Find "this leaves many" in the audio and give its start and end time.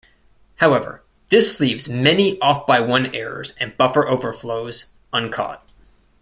1.27-2.39